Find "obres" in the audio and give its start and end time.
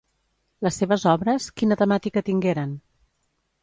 1.13-1.51